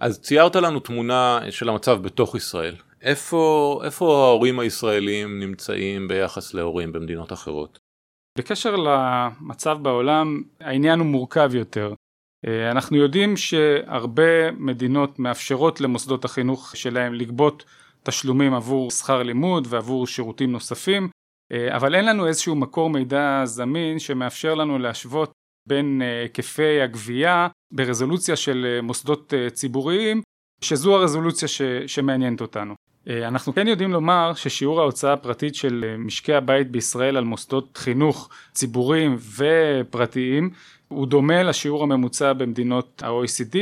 אז 0.01 0.21
ציירת 0.21 0.55
לנו 0.55 0.79
תמונה 0.79 1.39
של 1.49 1.69
המצב 1.69 2.01
בתוך 2.01 2.35
ישראל. 2.35 2.75
איפה, 3.01 3.81
איפה 3.85 4.25
ההורים 4.25 4.59
הישראלים 4.59 5.39
נמצאים 5.39 6.07
ביחס 6.07 6.53
להורים 6.53 6.91
במדינות 6.91 7.33
אחרות? 7.33 7.79
בקשר 8.37 8.75
למצב 8.75 9.77
בעולם, 9.81 10.41
העניין 10.59 10.99
הוא 10.99 11.07
מורכב 11.07 11.55
יותר. 11.55 11.93
אנחנו 12.71 12.97
יודעים 12.97 13.37
שהרבה 13.37 14.51
מדינות 14.51 15.19
מאפשרות 15.19 15.81
למוסדות 15.81 16.25
החינוך 16.25 16.75
שלהם 16.75 17.13
לגבות 17.13 17.65
תשלומים 18.03 18.53
עבור 18.53 18.91
שכר 18.91 19.23
לימוד 19.23 19.67
ועבור 19.69 20.07
שירותים 20.07 20.51
נוספים 20.51 21.09
אה, 21.51 21.75
אבל 21.75 21.95
אין 21.95 22.05
לנו 22.05 22.27
איזשהו 22.27 22.55
מקור 22.55 22.89
מידע 22.89 23.41
זמין 23.45 23.99
שמאפשר 23.99 24.55
לנו 24.55 24.79
להשוות 24.79 25.31
בין 25.67 26.01
אה, 26.01 26.21
היקפי 26.21 26.81
הגבייה 26.81 27.47
ברזולוציה 27.73 28.35
של 28.35 28.67
אה, 28.69 28.81
מוסדות 28.81 29.33
ציבוריים 29.53 30.21
שזו 30.61 30.95
הרזולוציה 30.95 31.47
ש, 31.47 31.61
שמעניינת 31.87 32.41
אותנו. 32.41 32.73
אנחנו 33.07 33.53
כן 33.53 33.67
יודעים 33.67 33.91
לומר 33.91 34.33
ששיעור 34.35 34.81
ההוצאה 34.81 35.13
הפרטית 35.13 35.55
של 35.55 35.95
משקי 35.97 36.33
הבית 36.33 36.71
בישראל 36.71 37.17
על 37.17 37.23
מוסדות 37.23 37.77
חינוך 37.77 38.29
ציבוריים 38.53 39.17
ופרטיים 39.37 40.49
הוא 40.91 41.07
דומה 41.07 41.43
לשיעור 41.43 41.83
הממוצע 41.83 42.33
במדינות 42.33 43.03
ה-OECD 43.03 43.57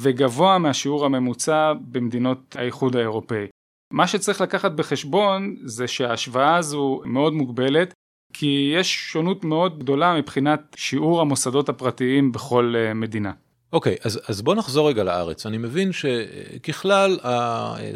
וגבוה 0.00 0.58
מהשיעור 0.58 1.04
הממוצע 1.04 1.72
במדינות 1.80 2.56
האיחוד 2.58 2.96
האירופאי. 2.96 3.46
מה 3.92 4.06
שצריך 4.06 4.40
לקחת 4.40 4.72
בחשבון 4.72 5.56
זה 5.64 5.88
שההשוואה 5.88 6.56
הזו 6.56 7.00
מאוד 7.04 7.32
מוגבלת 7.32 7.94
כי 8.32 8.72
יש 8.74 8.96
שונות 8.96 9.44
מאוד 9.44 9.78
גדולה 9.78 10.18
מבחינת 10.18 10.76
שיעור 10.76 11.20
המוסדות 11.20 11.68
הפרטיים 11.68 12.32
בכל 12.32 12.74
אה, 12.76 12.94
מדינה. 12.94 13.32
אוקיי, 13.72 13.94
okay, 13.94 14.06
אז, 14.06 14.20
אז 14.28 14.42
בוא 14.42 14.54
נחזור 14.54 14.88
רגע 14.88 15.04
לארץ. 15.04 15.46
אני 15.46 15.58
מבין 15.58 15.92
שככלל 15.92 17.18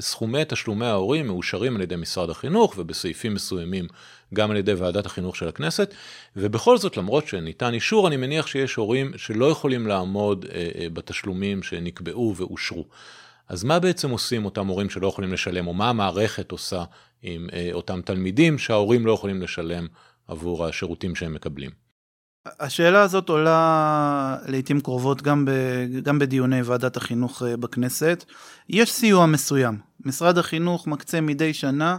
סכומי 0.00 0.42
תשלומי 0.48 0.86
ההורים 0.86 1.26
מאושרים 1.26 1.76
על 1.76 1.82
ידי 1.82 1.96
משרד 1.96 2.30
החינוך 2.30 2.74
ובסעיפים 2.78 3.34
מסוימים 3.34 3.86
גם 4.34 4.50
על 4.50 4.56
ידי 4.56 4.72
ועדת 4.72 5.06
החינוך 5.06 5.36
של 5.36 5.48
הכנסת, 5.48 5.94
ובכל 6.36 6.78
זאת 6.78 6.96
למרות 6.96 7.28
שניתן 7.28 7.74
אישור 7.74 8.08
אני 8.08 8.16
מניח 8.16 8.46
שיש 8.46 8.74
הורים 8.74 9.12
שלא 9.16 9.50
יכולים 9.50 9.86
לעמוד 9.86 10.46
אה, 10.52 10.68
אה, 10.78 10.88
בתשלומים 10.92 11.62
שנקבעו 11.62 12.34
ואושרו. 12.36 12.84
אז 13.48 13.64
מה 13.64 13.78
בעצם 13.78 14.10
עושים 14.10 14.44
אותם 14.44 14.66
הורים 14.66 14.90
שלא 14.90 15.06
יכולים 15.06 15.32
לשלם, 15.32 15.66
או 15.66 15.74
מה 15.74 15.88
המערכת 15.88 16.52
עושה 16.52 16.84
עם 17.22 17.48
אה, 17.52 17.68
אותם 17.72 18.00
תלמידים 18.04 18.58
שההורים 18.58 19.06
לא 19.06 19.12
יכולים 19.12 19.42
לשלם 19.42 19.86
עבור 20.28 20.66
השירותים 20.66 21.14
שהם 21.14 21.34
מקבלים? 21.34 21.81
השאלה 22.46 23.02
הזאת 23.02 23.28
עולה 23.28 24.36
לעיתים 24.46 24.80
קרובות 24.80 25.22
גם, 25.22 25.44
ב, 25.44 25.50
גם 26.02 26.18
בדיוני 26.18 26.62
ועדת 26.62 26.96
החינוך 26.96 27.42
אה, 27.42 27.56
בכנסת. 27.56 28.24
יש 28.68 28.92
סיוע 28.92 29.26
מסוים. 29.26 29.78
משרד 30.04 30.38
החינוך 30.38 30.86
מקצה 30.86 31.20
מדי 31.20 31.54
שנה 31.54 31.96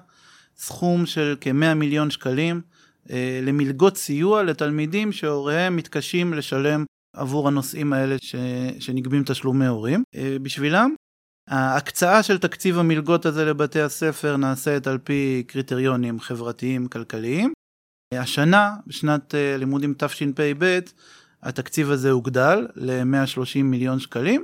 סכום 0.57 1.05
של 1.05 1.35
כ-100 1.41 1.73
מיליון 1.75 2.11
שקלים 2.11 2.61
אה, 3.09 3.39
למלגות 3.43 3.97
סיוע 3.97 4.43
לתלמידים 4.43 5.11
שהוריהם 5.11 5.75
מתקשים 5.75 6.33
לשלם 6.33 6.85
עבור 7.15 7.47
הנושאים 7.47 7.93
האלה 7.93 8.15
ש... 8.21 8.35
שנגבים 8.79 9.23
תשלומי 9.25 9.67
הורים 9.67 10.03
אה, 10.15 10.37
בשבילם. 10.41 10.95
ההקצאה 11.49 12.23
של 12.23 12.37
תקציב 12.37 12.79
המלגות 12.79 13.25
הזה 13.25 13.45
לבתי 13.45 13.81
הספר 13.81 14.37
נעשית 14.37 14.87
על 14.87 14.97
פי 14.97 15.43
קריטריונים 15.47 16.19
חברתיים 16.19 16.87
כלכליים. 16.87 17.53
השנה, 18.17 18.75
בשנת 18.87 19.35
אה, 19.35 19.57
לימודים 19.57 19.93
תשפ"ב, 19.97 20.79
התקציב 21.43 21.91
הזה 21.91 22.11
הוגדל 22.11 22.67
ל-130 22.75 23.63
מיליון 23.63 23.99
שקלים. 23.99 24.43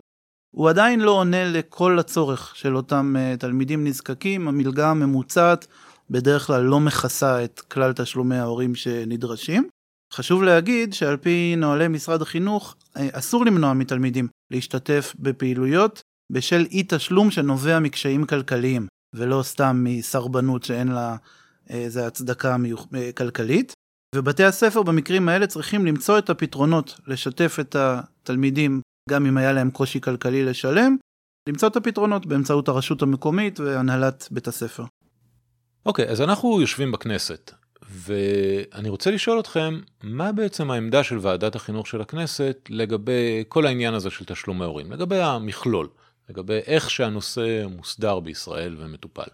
הוא 0.52 0.70
עדיין 0.70 1.00
לא 1.00 1.12
עונה 1.12 1.52
לכל 1.52 2.00
הצורך 2.00 2.56
של 2.56 2.76
אותם 2.76 3.16
uh, 3.16 3.40
תלמידים 3.40 3.88
נזקקים, 3.88 4.48
המלגה 4.48 4.90
הממוצעת 4.90 5.68
בדרך 6.10 6.48
כלל 6.48 6.62
לא 6.62 6.80
מכסה 6.80 7.44
את 7.44 7.60
כלל 7.60 7.94
תשלומי 7.94 8.38
ההורים 8.38 8.76
שנדרשים. 8.76 9.70
חשוב 10.14 10.44
להגיד 10.44 10.94
שעל 10.94 11.18
פי 11.18 11.56
נוהלי 11.58 11.88
משרד 11.88 12.22
החינוך 12.22 12.76
uh, 12.82 13.00
אסור 13.12 13.46
למנוע 13.46 13.74
מתלמידים 13.74 14.28
להשתתף 14.52 15.16
בפעילויות 15.20 16.02
בשל 16.32 16.66
אי 16.72 16.84
תשלום 16.88 17.32
שנובע 17.32 17.80
מקשיים 17.80 18.26
כלכליים, 18.26 18.88
ולא 19.16 19.44
סתם 19.44 19.82
מסרבנות 19.84 20.64
שאין 20.64 20.88
לה 20.88 21.16
איזה 21.70 22.08
הצדקה 22.08 22.58
מיוח... 22.58 22.88
כלכלית. 23.18 23.74
ובתי 24.16 24.44
הספר 24.44 24.84
במקרים 24.84 25.30
האלה 25.30 25.48
צריכים 25.48 25.86
למצוא 25.86 26.18
את 26.18 26.30
הפתרונות, 26.30 27.00
לשתף 27.08 27.58
את 27.60 27.76
התלמידים, 27.76 28.82
גם 29.10 29.26
אם 29.26 29.38
היה 29.38 29.54
להם 29.54 29.72
קושי 29.72 30.02
כלכלי 30.02 30.44
לשלם, 30.44 30.98
למצוא 31.50 31.68
את 31.68 31.76
הפתרונות 31.76 32.26
באמצעות 32.26 32.68
הרשות 32.68 33.02
המקומית 33.02 33.60
והנהלת 33.60 34.28
בית 34.32 34.48
הספר. 34.48 34.84
אוקיי, 35.86 36.06
okay, 36.06 36.12
אז 36.12 36.22
אנחנו 36.22 36.62
יושבים 36.62 36.92
בכנסת, 36.92 37.52
ואני 37.82 38.90
רוצה 38.90 39.12
לשאול 39.12 39.40
אתכם, 39.40 39.80
מה 40.04 40.32
בעצם 40.32 40.72
העמדה 40.72 41.04
של 41.04 41.18
ועדת 41.22 41.56
החינוך 41.56 41.88
של 41.88 42.02
הכנסת 42.02 42.68
לגבי 42.70 43.44
כל 43.48 43.66
העניין 43.66 43.94
הזה 43.94 44.10
של 44.10 44.26
תשלומי 44.26 44.66
הורים, 44.66 44.92
לגבי 44.92 45.22
המכלול, 45.22 45.88
לגבי 46.30 46.60
איך 46.66 46.90
שהנושא 46.90 47.66
מוסדר 47.70 48.20
בישראל 48.20 48.76
ומטופל. 48.80 49.30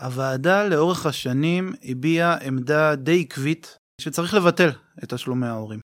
הוועדה 0.00 0.68
לאורך 0.68 1.06
השנים 1.06 1.72
הביעה 1.84 2.36
עמדה 2.36 2.94
די 2.94 3.20
עקבית 3.20 3.78
שצריך 4.00 4.34
לבטל 4.34 4.70
את 5.04 5.14
תשלומי 5.14 5.46
ההורים. 5.46 5.80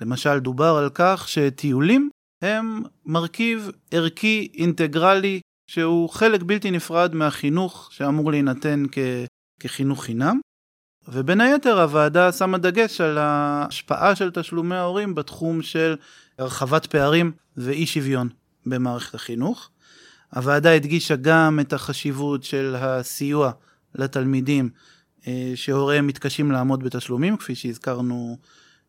למשל, 0.00 0.38
דובר 0.38 0.76
על 0.76 0.90
כך 0.94 1.28
שטיולים 1.28 2.10
הם 2.42 2.82
מרכיב 3.06 3.70
ערכי 3.90 4.48
אינטגרלי 4.54 5.40
שהוא 5.70 6.10
חלק 6.10 6.42
בלתי 6.42 6.70
נפרד 6.70 7.14
מהחינוך 7.14 7.88
שאמור 7.92 8.30
להינתן 8.30 8.82
כ... 8.92 8.98
כחינוך 9.60 10.04
חינם. 10.04 10.40
ובין 11.08 11.40
היתר 11.40 11.82
הוועדה 11.82 12.32
שמה 12.32 12.58
דגש 12.58 13.00
על 13.00 13.18
ההשפעה 13.18 14.16
של 14.16 14.30
תשלומי 14.30 14.74
ההורים 14.74 15.14
בתחום 15.14 15.62
של 15.62 15.96
הרחבת 16.38 16.86
פערים 16.86 17.32
ואי 17.56 17.86
שוויון 17.86 18.28
במערכת 18.66 19.14
החינוך. 19.14 19.70
הוועדה 20.34 20.74
הדגישה 20.74 21.16
גם 21.16 21.58
את 21.60 21.72
החשיבות 21.72 22.44
של 22.44 22.76
הסיוע 22.78 23.50
לתלמידים 23.94 24.70
אה, 25.26 25.52
שהוריהם 25.54 26.06
מתקשים 26.06 26.50
לעמוד 26.50 26.84
בתשלומים, 26.84 27.36
כפי 27.36 27.54
שהזכרנו 27.54 28.38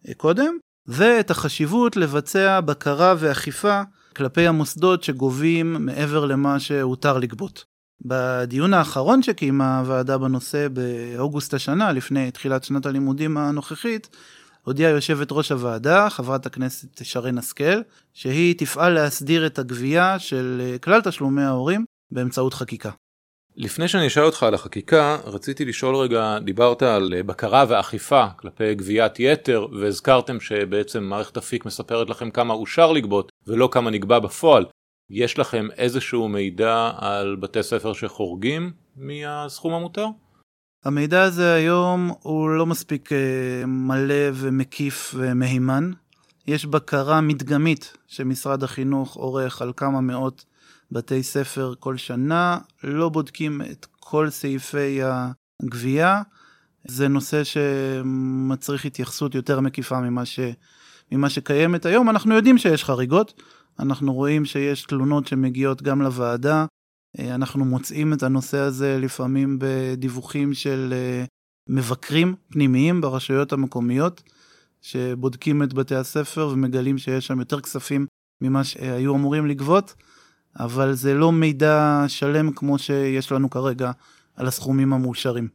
אה, 0.08 0.14
קודם, 0.14 0.58
ואת 0.88 1.32
החשיבות 1.32 1.98
לבצע 1.98 2.62
בקרה 2.62 3.16
ואכיפה 3.20 3.82
כלפי 4.16 4.48
המוסדות 4.48 5.04
שגובים 5.04 5.86
מעבר 5.86 6.26
למה 6.26 6.60
שהותר 6.60 7.18
לגבות. 7.18 7.66
בדיון 8.06 8.74
האחרון 8.74 9.24
שקיימה 9.24 9.80
הוועדה 9.80 10.18
בנושא 10.18 10.68
באוגוסט 10.68 11.54
השנה, 11.54 11.92
לפני 11.92 12.32
תחילת 12.32 12.64
שנת 12.64 12.86
הלימודים 12.86 13.38
הנוכחית, 13.38 14.10
הודיעה 14.70 14.92
יושבת 14.92 15.28
ראש 15.32 15.52
הוועדה, 15.52 16.10
חברת 16.10 16.46
הכנסת 16.46 17.06
שרן 17.06 17.38
השכל, 17.38 17.82
שהיא 18.14 18.56
תפעל 18.58 18.94
להסדיר 18.94 19.46
את 19.46 19.60
הגבייה 19.60 20.20
של 20.20 20.62
אה, 20.62 20.78
כלל 20.78 21.02
תשלומי 21.02 21.44
ההורים 21.44 21.86
באמצעות 22.12 22.54
חקיקה. 22.54 22.90
לפני 23.56 23.88
שאני 23.88 24.08
אשאל 24.08 24.24
אותך 24.24 24.44
על 24.44 24.54
החקיקה, 24.54 25.18
רציתי 25.26 25.66
לשאול 25.66 25.96
רגע, 25.96 26.40
דיברת 26.40 26.82
על 26.82 27.14
אה, 27.14 27.24
בקרה 27.24 27.66
ואכיפה 27.68 28.26
כלפי 28.38 28.76
גביית 28.76 29.20
יתר, 29.20 29.68
והזכרתם 29.82 30.40
שבעצם 30.40 31.04
מערכת 31.04 31.38
אפיק 31.38 31.66
מספרת 31.66 32.10
לכם 32.10 32.32
כמה 32.32 32.54
אושר 32.54 32.92
לגבות 32.92 33.32
ולא 33.48 33.70
כמה 33.72 33.90
נגבה 33.90 34.20
בפועל. 34.20 34.66
יש 35.10 35.40
לכם 35.40 35.68
איזשהו 35.78 36.28
מידע 36.28 36.92
על 36.98 37.36
בתי 37.36 37.64
ספר 37.64 37.94
שחורגים 37.94 38.72
מהסכום 38.96 39.74
המותר? 39.74 40.06
המידע 40.86 41.24
הזה 41.24 41.54
היום 41.54 42.12
הוא 42.22 42.50
לא 42.50 42.66
מספיק 42.66 43.12
אה, 43.12 43.66
מלא 43.66 44.30
ומקיף 44.34 45.14
ומהימן. 45.18 45.92
יש 46.48 46.66
בקרה 46.66 47.22
מדגמית 47.22 47.94
שמשרד 48.08 48.64
החינוך 48.64 49.16
עורך 49.16 49.62
על 49.62 49.72
כמה 49.78 50.02
מאות 50.02 50.46
בתי 50.92 51.24
ספר 51.24 51.74
כל 51.80 51.98
שנה, 51.98 52.58
לא 52.84 53.10
בודקים 53.10 53.62
את 53.72 53.86
כל 54.00 54.30
סעיפי 54.30 55.00
הגבייה. 55.64 56.22
זה 56.86 57.08
נושא 57.08 57.44
שמצריך 57.44 58.86
התייחסות 58.86 59.36
יותר 59.36 59.60
מקיפה 59.60 60.00
ממה, 60.00 60.26
ש... 60.26 60.40
ממה 61.12 61.30
שקיימת 61.30 61.86
היום. 61.86 62.10
אנחנו 62.10 62.36
יודעים 62.36 62.58
שיש 62.58 62.84
חריגות, 62.84 63.42
אנחנו 63.80 64.14
רואים 64.14 64.46
שיש 64.46 64.84
תלונות 64.84 65.28
שמגיעות 65.28 65.82
גם 65.82 66.02
לוועדה 66.02 66.66
אנחנו 67.18 67.66
מוצאים 67.66 68.14
את 68.14 68.24
הנושא 68.24 68.58
הזה 68.58 68.98
לפעמים 69.00 69.60
בדיווחים 69.62 70.54
של 70.54 70.94
אה, 70.94 71.26
מבקרים 71.70 72.36
פנימיים 72.52 73.02
ברשויות 73.02 73.54
המקומיות, 73.54 74.24
שבודקים 74.82 75.64
את 75.64 75.74
בתי 75.74 75.96
הספר 75.96 76.50
ומגלים 76.54 76.98
שיש 76.98 77.28
שם 77.28 77.40
יותר 77.40 77.62
כספים 77.62 78.06
ממה 78.42 78.64
שהיו 78.64 79.16
אמורים 79.16 79.46
לגבות, 79.46 79.94
אבל 80.60 80.94
זה 80.94 81.14
לא 81.14 81.32
מידע 81.32 82.04
שלם 82.08 82.52
כמו 82.52 82.80
שיש 82.80 83.32
לנו 83.32 83.50
כרגע 83.50 83.92
על 84.36 84.48
הסכומים 84.48 84.94
המאושרים. 84.94 85.48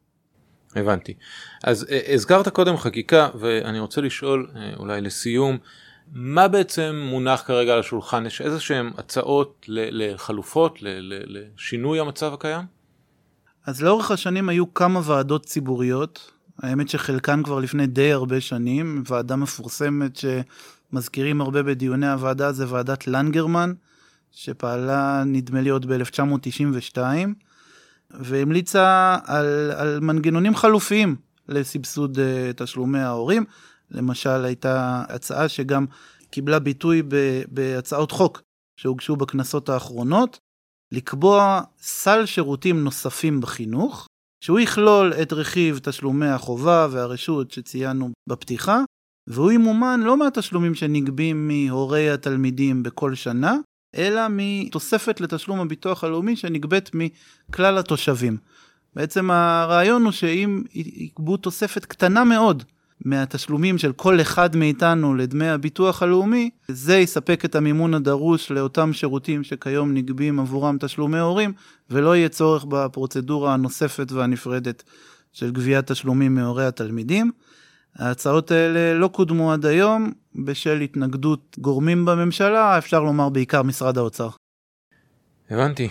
הבנתי. 0.77 1.15
אז 1.65 1.87
אה, 1.91 2.15
הזכרת 2.15 2.49
קודם 2.49 2.77
חקיקה, 2.77 3.29
ואני 3.41 3.79
רוצה 3.79 4.01
לשאול, 4.01 4.51
אולי 4.77 5.01
לסיום, 5.01 5.59
מה 6.13 6.49
בעצם 6.49 7.07
מונח 7.11 7.43
כרגע 7.47 7.73
על 7.73 7.81
השולחן? 7.81 8.27
יש 8.27 8.41
איזה 8.41 8.61
שהן 8.61 8.91
הצעות 8.99 9.67
לחלופות, 9.69 10.79
לשינוי 10.81 12.01
המצב 12.01 12.33
הקיים? 12.33 12.65
אז 13.67 13.83
לאורך 13.83 14.11
השנים 14.11 14.49
היו 14.49 14.75
כמה 14.75 15.01
ועדות 15.05 15.47
ציבוריות, 15.47 16.31
האמת 16.63 16.89
שחלקן 16.89 17.43
כבר 17.43 17.59
לפני 17.59 17.87
די 17.87 18.13
הרבה 18.13 18.41
שנים, 18.41 19.03
ועדה 19.07 19.37
מפורסמת 19.37 20.17
שמזכירים 20.17 21.41
הרבה 21.41 21.63
בדיוני 21.63 22.09
הוועדה 22.09 22.53
זה 22.53 22.65
ועדת 22.69 23.07
לנגרמן, 23.07 23.73
שפעלה 24.33 25.23
נדמה 25.27 25.61
לי 25.61 25.71
עוד 25.71 25.87
ב-1992, 25.87 26.99
והמליצה 28.11 29.17
על, 29.25 29.71
על 29.77 30.01
מנגנונים 30.01 30.57
חלופיים 30.57 31.17
לסבסוד 31.49 32.19
uh, 32.19 32.21
תשלומי 32.57 32.99
ההורים. 32.99 33.45
למשל, 33.95 34.45
הייתה 34.45 35.03
הצעה 35.09 35.49
שגם 35.49 35.87
קיבלה 36.31 36.59
ביטוי 36.59 37.03
בהצעות 37.49 38.11
חוק 38.11 38.43
שהוגשו 38.81 39.17
בכנסות 39.17 39.69
האחרונות, 39.69 40.39
לקבוע 40.93 41.61
סל 41.79 42.27
שירותים 42.27 42.85
נוספים 42.85 43.41
בחינוך, 43.41 44.07
שהוא 44.45 44.61
יכלול 44.61 45.13
את 45.23 45.33
רכיב 45.33 45.79
תשלומי 45.83 46.27
החובה 46.27 46.87
והרשות 46.91 47.51
שציינו 47.51 48.11
בפתיחה, 48.29 48.81
והוא 49.27 49.53
ימומן 49.53 50.01
לא 50.01 50.17
מהתשלומים 50.17 50.75
שנגבים 50.75 51.49
מהורי 51.49 52.11
התלמידים 52.11 52.83
בכל 52.83 53.15
שנה, 53.15 53.57
אלא 53.95 54.23
מתוספת 54.31 55.21
לתשלום 55.21 55.61
הביטוח 55.61 56.05
הלאומי 56.05 56.37
שנגבית 56.37 56.91
מכלל 56.95 57.79
התושבים. 57.79 58.37
בעצם 58.95 59.31
הרעיון 59.31 60.05
הוא 60.05 60.13
שאם 60.13 60.63
יגבו 60.75 61.37
תוספת 61.37 61.85
קטנה 61.85 62.25
מאוד 62.25 62.63
מהתשלומים 63.05 63.79
של 63.79 63.93
כל 63.93 64.21
אחד 64.21 64.57
מאיתנו 64.57 65.15
לדמי 65.15 65.49
הביטוח 65.49 66.03
הלאומי, 66.03 66.51
זה 66.69 66.97
יספק 66.97 67.45
את 67.45 67.55
המימון 67.55 67.95
הדרוש 67.95 68.51
לאותם 68.51 68.93
שירותים 68.93 69.45
שכיום 69.45 69.95
נגבים 69.95 70.41
עבורם 70.41 70.77
תשלומי 70.81 71.19
הורים, 71.19 71.53
ולא 71.91 72.17
יהיה 72.17 72.29
צורך 72.29 72.65
בפרוצדורה 72.65 73.55
הנוספת 73.55 74.13
והנפרדת 74.13 74.83
של 75.33 75.51
גביית 75.51 75.87
תשלומים 75.93 76.35
מהורי 76.35 76.67
התלמידים. 76.67 77.31
ההצעות 77.97 78.51
האלה 78.51 78.95
לא 78.95 79.09
קודמו 79.09 79.53
עד 79.53 79.67
היום 79.67 80.13
בשל 80.45 80.81
התנגדות 80.81 81.57
גורמים 81.59 82.05
בממשלה, 82.05 82.79
אפשר 82.79 83.01
לומר 83.01 83.29
בעיקר 83.29 83.63
משרד 83.63 83.99
האוצר. 83.99 84.29
הבנתי. 85.51 85.89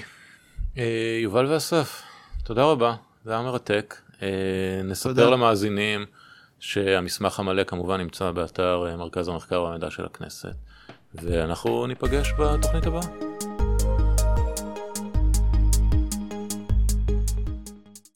אה, 0.78 1.20
יובל 1.24 1.46
ואסף, 1.46 2.02
תודה 2.44 2.64
רבה, 2.64 2.96
זה 3.26 3.32
היה 3.32 3.42
מרתק. 3.42 3.96
אה, 4.22 4.28
נספר 4.84 5.10
תודה. 5.10 5.30
למאזינים. 5.30 6.06
שהמסמך 6.64 7.40
המלא 7.40 7.64
כמובן 7.64 7.98
נמצא 7.98 8.32
באתר 8.32 8.86
אה, 8.88 8.98
מרכז 8.98 9.28
המחקר 9.28 9.64
והמידע 9.64 9.92
של 9.92 10.06
הכנסת, 10.06 10.56
ואנחנו 11.16 11.88
ניפגש 11.88 12.32
בתוכנית 12.40 12.86
הבאה. 12.86 13.33